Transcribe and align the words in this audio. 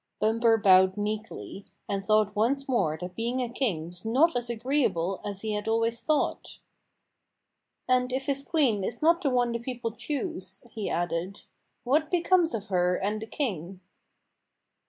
Bumper 0.19 0.57
bowed 0.57 0.97
meekly, 0.97 1.67
and 1.87 2.03
thought 2.03 2.35
once 2.35 2.67
more 2.67 2.97
that 2.99 3.13
being 3.13 3.39
a 3.39 3.47
king 3.47 3.85
was 3.89 4.03
not 4.03 4.35
as 4.35 4.49
agreeable 4.49 5.21
as 5.23 5.41
he 5.41 5.51
had 5.53 5.67
always 5.67 6.01
thought. 6.01 6.57
"And 7.87 8.11
if 8.11 8.25
his 8.25 8.43
queen 8.43 8.83
is 8.83 9.03
not 9.03 9.21
the 9.21 9.29
one 9.29 9.51
the 9.51 9.59
people 9.59 9.91
choose," 9.91 10.63
he 10.71 10.89
added," 10.89 11.43
what 11.83 12.09
becomes 12.09 12.55
of 12.55 12.69
her 12.69 12.95
and 12.95 13.21
the 13.21 13.27
king?" 13.27 13.81